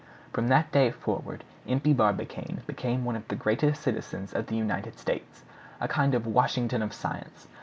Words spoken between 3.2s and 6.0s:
the greatest citizens of the United States, a